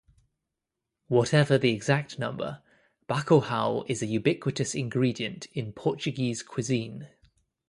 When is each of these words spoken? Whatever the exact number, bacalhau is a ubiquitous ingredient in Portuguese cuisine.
Whatever 1.09 1.59
the 1.59 1.71
exact 1.73 2.17
number, 2.17 2.63
bacalhau 3.07 3.85
is 3.87 4.01
a 4.01 4.07
ubiquitous 4.07 4.73
ingredient 4.73 5.45
in 5.53 5.73
Portuguese 5.73 6.41
cuisine. 6.41 7.07